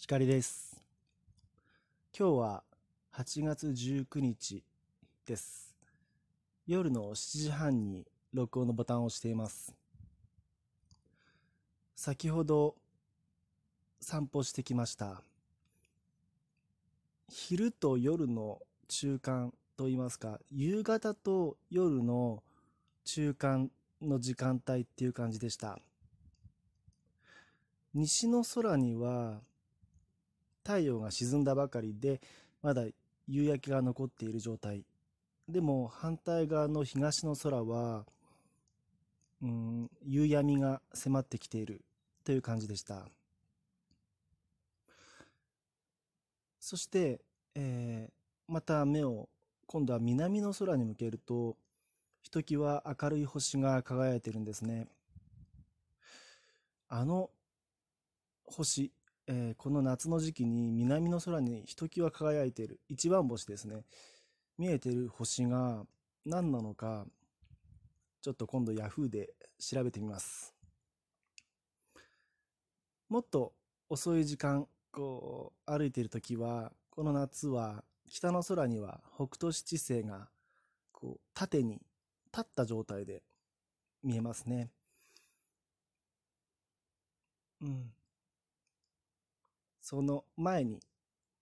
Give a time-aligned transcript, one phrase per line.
[0.00, 0.80] 光です。
[2.16, 2.62] 今日は
[3.16, 4.62] 8月19日
[5.26, 5.74] です。
[6.68, 9.74] 夜の7時半に録音のボタンを押しています。
[11.96, 12.76] 先ほど
[14.00, 15.20] 散歩してきました。
[17.28, 22.44] 昼と夜の中間といいますか、夕方と夜の
[23.04, 23.70] 中間
[24.00, 25.80] の時間帯っていう感じでした。
[27.92, 29.40] 西の空には
[30.68, 32.20] 太陽が沈んだばかりで
[32.60, 32.84] まだ
[33.26, 34.84] 夕焼けが残っている状態。
[35.48, 38.04] でも反対側の東の空は
[39.40, 41.80] うん夕闇が迫ってきている
[42.22, 43.08] という感じでした。
[46.60, 47.22] そして、
[47.54, 48.18] えー
[48.50, 49.28] また目を
[49.66, 51.58] 今度は南の空に向けると
[52.22, 54.88] ひときわ明るい星が輝いているんですね。
[56.88, 57.28] あの
[58.46, 58.90] 星、
[59.28, 62.80] えーこの夏の時期に南の空にひときわ輝いている。
[62.88, 63.84] 一番星ですね。
[64.56, 65.84] 見えてる星が
[66.24, 67.06] 何なのか
[68.22, 70.54] ちょっと今度ヤフーで調べてみます。
[73.10, 73.52] もっと
[73.90, 80.30] 遅い時間こう歩いている時はこの夏は北の空には北斗七星が
[80.90, 81.82] こう縦に
[82.32, 83.22] 立った状態で
[84.02, 84.70] 見えますね。
[87.60, 87.97] うん。
[89.90, 90.80] その前に、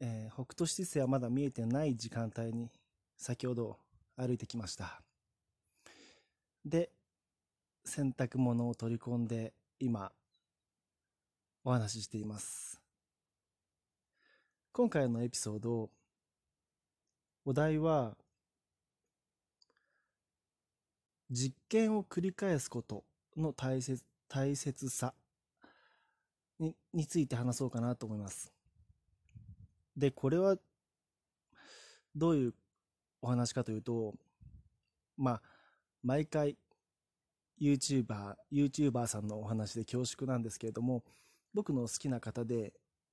[0.00, 2.70] えー北斗七星はまだ見えてない時間帯に
[3.18, 3.76] 先ほど
[4.16, 5.02] 歩いてきました。
[6.64, 6.90] で、
[7.84, 10.10] 洗濯物を取り込んで今
[11.64, 12.80] お話ししています。
[14.72, 15.90] 今回のエピソード、
[17.44, 18.16] お題は
[21.30, 23.04] 実験を繰り返すこと
[23.36, 25.12] の大切大切さ
[26.60, 28.52] にについて話そうかなと思います。
[29.96, 30.56] で、これは
[32.14, 32.54] どういう
[33.22, 34.14] お話かというと、
[35.16, 35.42] まあ、
[36.02, 36.56] 毎回
[37.60, 41.02] YouTuber、YouTuber さんのお話で恐縮なんですけれども、
[41.52, 42.72] 僕の好きな方で、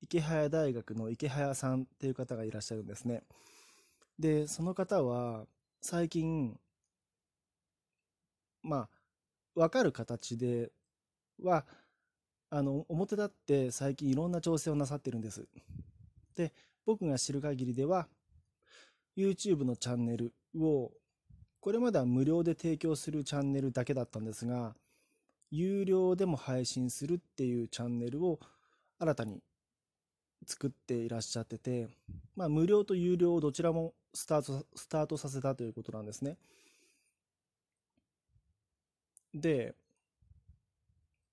[0.00, 3.24] 池早大学の池早さんっていう方がいらっしゃるんですね。
[4.18, 5.46] で、その方は
[5.80, 6.58] 最近、
[8.62, 8.88] ま
[9.56, 10.70] あ、わかる形で
[11.42, 11.66] は、
[12.50, 15.46] あの表立って最近いろんな調整をなさってるんです。
[16.34, 16.52] で
[16.86, 18.08] 僕が知る限りでは
[19.16, 20.92] YouTube のチャンネルを
[21.60, 24.74] これまでは無料で提供するチャンネルだけだったんですが
[25.50, 28.38] 有料でも配信するっていうチャンネルを
[28.98, 29.42] 新たに
[30.46, 31.88] 作っていらっしゃってて、
[32.36, 36.36] まあ、無料と有料をどちらもスタートスタートさせたということなんですね。
[39.34, 39.74] で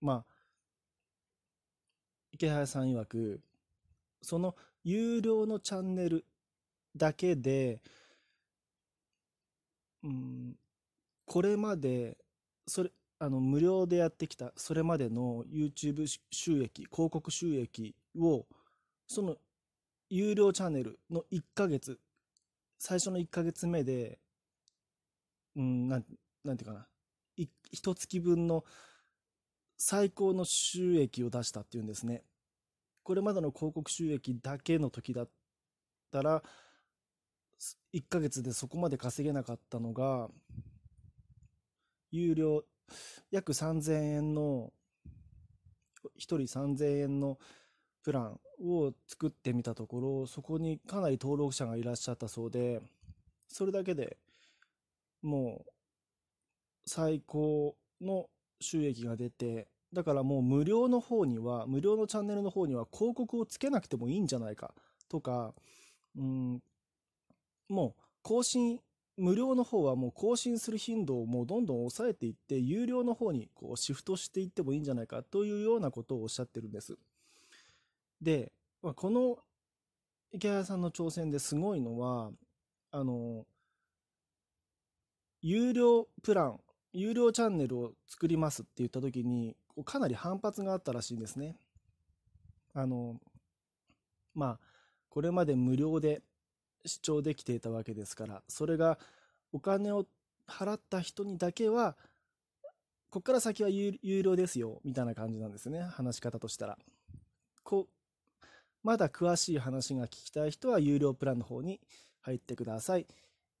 [0.00, 0.31] まあ
[2.32, 3.40] 池原さん曰く
[4.22, 6.24] その有料のチャンネル
[6.96, 7.80] だけで
[10.02, 10.56] うん
[11.26, 12.18] これまで
[12.66, 18.46] それあの無料でやってきたそれまでの YouTube 収益広告収益を
[19.06, 19.36] その
[20.10, 21.98] 有料チャンネルの1ヶ月
[22.78, 24.18] 最初の1ヶ月目で
[25.54, 26.04] うんなん
[26.44, 26.86] なんていうかな
[27.36, 28.64] い一月分の
[29.84, 32.22] 最高の収益を出したっていうんですね。
[33.02, 35.30] これまでの広告収益だけの時だっ
[36.12, 36.44] たら、
[37.92, 40.28] 1ヶ月でそこまで稼げなかったのが、
[42.12, 42.62] 有料、
[43.32, 44.72] 約3000円の、
[46.16, 47.40] 1人3000円の
[48.04, 52.80] プランを作ってみたところ、そこにかなり登録者がいらっしゃったそうで、
[53.48, 54.16] それだけで
[55.22, 55.72] もう
[56.86, 64.74] 最高の収益が出て、だからもう無料の方には、無料のチャンネルの方には広告をつけなくてもいいんじゃないか
[65.08, 65.54] とか、
[66.16, 66.62] うん、
[67.68, 68.80] もう更新、
[69.18, 76.96] 無料の方はもう更新する頻度をもうどんどん抑えていって、有料の方にこうシフトしていってもいいんじゃないかというようなことをおっしゃってるんです。
[78.20, 78.52] で、
[78.82, 79.38] まあこの
[80.32, 82.30] 池谷さんの挑戦ですごいのは、
[82.90, 83.44] あの、
[85.42, 86.60] 有料プラン、
[86.94, 91.56] 有料チャンネルを作りますって言った時にかなり反発があったらしいんですね。
[92.74, 93.20] あの
[94.34, 94.60] まあ
[95.08, 96.22] これまで無料で
[96.84, 98.98] 視聴できていたわけですからそれが
[99.52, 100.06] お金を
[100.48, 101.96] 払った人にだけは
[103.10, 106.78] ここから先は有有料ですよみたいな感じなんですね話し方としたら。
[107.62, 108.46] こう
[108.82, 111.80] まだ詳しい話が聞きたい人は有料プランの方に
[112.22, 113.06] 入ってください。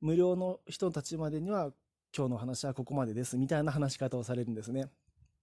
[0.00, 1.70] 無料の人たちまでには
[2.16, 4.88] 今日の話はここまでですみたいな話し方をされるんですね。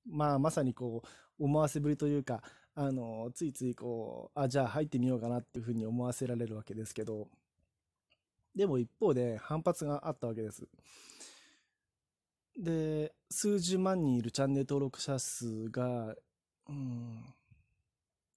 [0.06, 1.04] まあまさにこ
[1.40, 2.42] う思わせぶりというか
[2.82, 7.28] あの、ついついこう、あ、じゃあ入ってみようかなっていうふうに思わせられるわけですけど、
[8.56, 10.66] でも一方で反発があったわけです。
[12.58, 16.16] で、数十万人いるチャンネル登録者数が、
[16.70, 17.26] うん、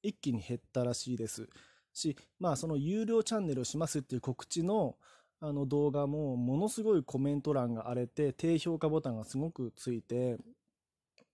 [0.03, 1.49] 一気に減ったらしいです。
[1.93, 4.97] し、まあその有料チャンネルをしますっていう告知の
[5.39, 10.39] あの動画もものすごいコメント欄が荒れて低評価ボタンがすごくついて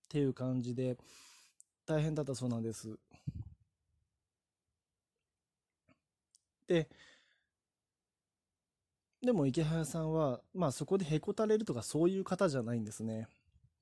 [0.09, 0.97] っていう感じで
[1.87, 2.99] 大変だったそうなんです。
[6.67, 6.89] で、
[9.23, 13.29] でも池早さんは、まあそこでへこたれるとかそういう方じゃないんですね。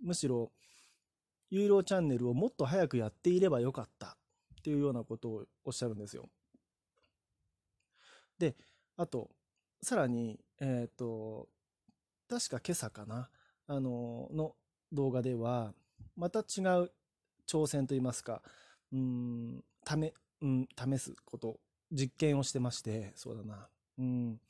[0.00, 0.50] むしろ、
[1.50, 4.16] 有料チャンネルをもっと早くやっていればよかった
[4.58, 6.28] っていうようなことをおっしゃるんですよ。
[8.38, 8.56] で、
[8.96, 9.30] あと、
[9.80, 11.48] さらに、えっ、ー、と、
[12.28, 13.30] 確か今朝かな、
[13.68, 14.56] あの、の
[14.92, 15.72] 動画では、
[16.16, 16.90] また違う
[17.46, 18.42] 挑戦といいますか、
[18.92, 20.12] うん、ため、
[20.42, 21.58] うん、試すこと、
[21.92, 23.68] 実験をしてまして、そうだな。
[23.98, 24.40] うん、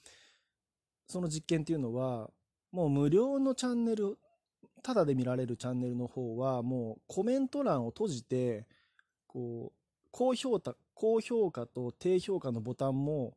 [1.07, 2.31] その実験っていうのは、
[2.73, 4.19] もう無料のチャンネル、
[4.83, 8.67] ただで見られるチャンネルの方は、もうコメント欄を閉じて、
[9.27, 13.37] こう、高評価、高評価と低評価のボタンも、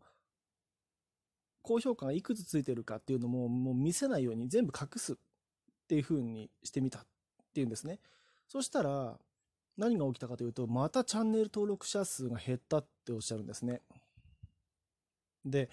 [1.62, 5.16] 高評価がいくつついてるかっていうのも、もう見せないように全部隠すっ
[5.88, 7.06] ていう風にしてみた
[7.54, 8.00] ていうんですね。
[8.48, 9.20] そしたら、
[9.78, 13.82] 何が起きたかというと、またチャンネル登録者数が減ったっておっしゃるんですね。
[15.46, 15.70] で、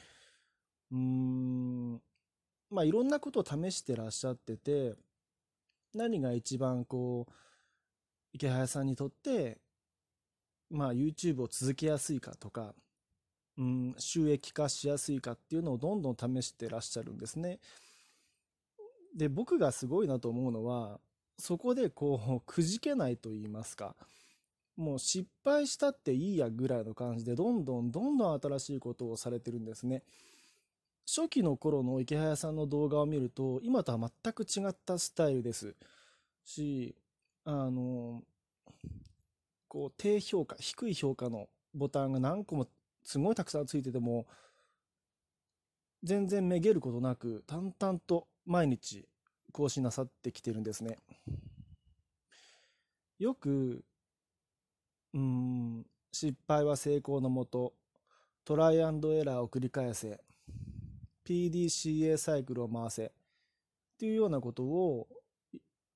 [0.93, 2.03] うーん、
[2.71, 4.95] まあいろんなことを試してらっしゃってて、
[5.95, 7.33] 何が一番こう、
[8.33, 9.59] 池早さんにとって、
[10.71, 12.75] まあ YouTube を続けやすいかとか、
[13.59, 17.59] うん、収益化しやすいかっていうのをどんどん試してらっしゃるんですね。
[19.17, 21.01] で、僕がすごいなと思うのは、
[21.39, 23.95] そこでこう、くじけないと言いますか、
[24.77, 30.03] もう失敗したっていいやぐらいの感じで、どんどんどんどん新しいことをされてるんですね。
[31.07, 35.75] 初期の頃の池早さんの動画を見ると、今とは全く違ったスタイルです。
[36.45, 36.97] し、
[37.45, 38.23] あの、
[39.69, 42.67] こう、低評価、低い評価のボタンが何個も
[43.05, 44.27] すごいたくさんついてても、
[46.03, 49.07] 全然めげることなく、淡々と毎日
[49.57, 50.99] 更新なさってきてるんですね。
[53.19, 53.83] よく、
[55.15, 57.73] うん、失敗は成功のもと、
[58.45, 60.21] トライアンドエラーを繰り返せ、
[61.25, 63.11] PDCA サイクルを回せっ
[63.99, 65.09] ていうようなことを、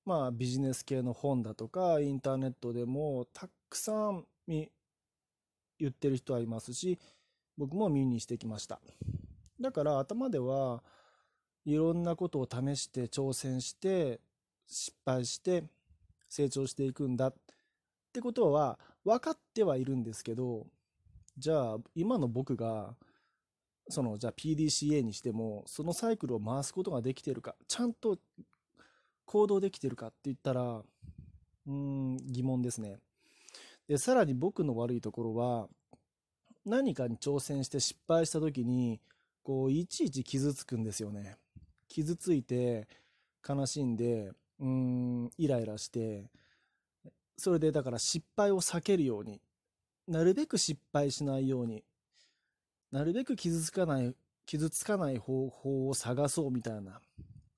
[0.07, 4.71] まあビジネス系の本だとかインターネットでもたくさん言
[5.87, 6.99] ってる人はいますし、
[7.59, 8.81] 僕も耳にしてきました。
[9.61, 10.83] だから頭では
[11.65, 14.21] いろんなことを試して挑戦して
[14.67, 15.65] 失敗して
[16.29, 17.29] 成長していくんだ。
[17.29, 17.35] っ
[18.13, 20.67] てことは分かってはいるんですけど、
[21.37, 22.95] じゃあ今の僕が
[23.89, 28.19] そのじゃあ PDCA にしてもそのサイクルを回すことができてるかちゃんと
[29.27, 30.83] 行動できてるかって言ったら
[31.67, 32.99] うん疑問ですね。
[33.89, 35.69] でさらに僕の悪いところは
[36.65, 39.01] 何かに挑戦して失敗した時に
[39.43, 41.37] こういちいち傷つくんですよね。
[41.91, 42.89] 傷ついて
[43.47, 46.31] 悲しんでうんイライラして
[47.37, 49.43] それでだから失敗を避けるように
[50.09, 51.85] なるべく失敗しないように
[52.93, 54.17] なるべく傷つかない、
[54.47, 57.01] 傷つかない方法を探そうみたいな、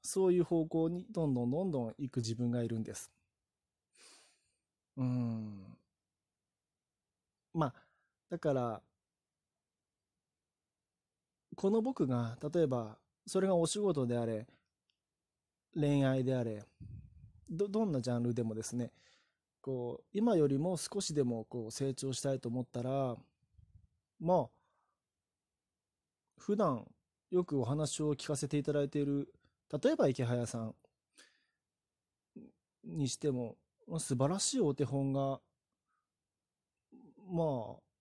[0.02, 3.10] そういう方向にどんどんどんどん行く自分がいるんです。
[4.98, 5.78] うん。
[7.54, 7.74] まあ、
[8.28, 8.82] だから、
[11.56, 14.46] この僕が、例えば、それがお仕事であれ、
[15.74, 16.64] 恋愛であれ、
[17.48, 18.92] ど、どんなジャンルでもですね、
[19.60, 23.16] こう、今よりも少しでもこう成長したいと思ったら、
[24.20, 24.48] まあ、
[26.38, 26.84] 普段
[27.30, 29.32] よくお話を聞かせていただいている、
[29.82, 30.74] 例えば池早さん
[32.84, 33.56] にしても、
[33.98, 35.40] 素晴らしいお手本が、
[37.30, 37.91] まあ、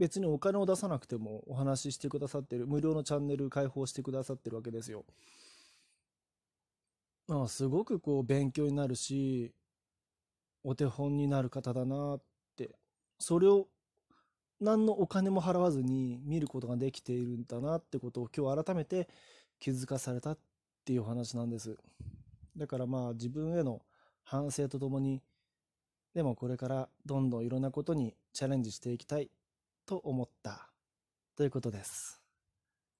[0.00, 5.04] 別にお金を出さなくてもお話ししてくださってる、無料のチャンネル開放してくださってるわけですよ。
[7.28, 9.52] まあ、すごくこう勉強になるし、
[10.64, 12.22] お手本になる方だなっ
[12.56, 12.70] て、
[13.18, 13.68] それを
[14.58, 19.06] 何のお金も払わずに見ることができているんだなってことを今日改めて
[19.58, 20.38] 気づかされたっ
[20.86, 21.76] ていうお話なんです。
[22.56, 23.82] だからまあ自分への
[24.24, 25.20] 反省とともに、
[26.14, 29.30] でもこれからどんどんいろんなことにチャレンジしていきたい
[29.90, 30.68] と思った
[31.36, 32.20] ということです。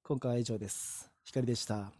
[0.02, 1.08] 今回は以上です。
[1.22, 1.99] ひかりでした。